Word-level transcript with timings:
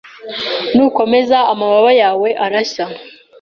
nukomeza 0.75 1.37
amababa 1.51 1.91
yawe 2.01 2.29
arashya, 2.45 2.85